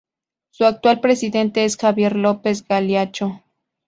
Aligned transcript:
Su 0.49 0.65
actual 0.65 0.99
presidente 0.99 1.63
es 1.63 1.77
Javier 1.77 2.15
López-Galiacho. 2.15 3.43